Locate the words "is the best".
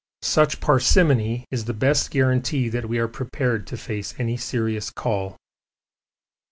1.51-2.09